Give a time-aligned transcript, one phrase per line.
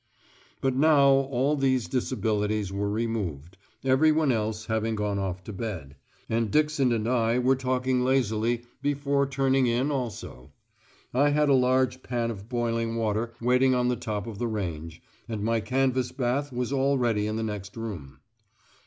[0.61, 5.95] But now all these disabilities were removed, everyone else having gone off to bed,
[6.27, 10.51] and Dixon and I were talking lazily before turning in also.
[11.13, 15.03] I had a large pan of boiling water waiting on the top of the range,
[15.29, 18.21] and my canvas bath was all ready in the next room.